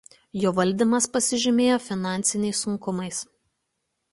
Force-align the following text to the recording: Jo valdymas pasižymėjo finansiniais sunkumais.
Jo 0.43 0.53
valdymas 0.59 1.07
pasižymėjo 1.17 1.77
finansiniais 1.89 2.63
sunkumais. 2.67 3.21